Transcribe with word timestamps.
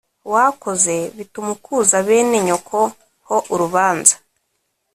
wakoze 0.33 0.95
bituma 1.17 1.49
ukuza 1.55 1.97
bene 2.07 2.37
nyoko 2.47 2.79
ho 3.27 3.37
urubanza 3.53 4.15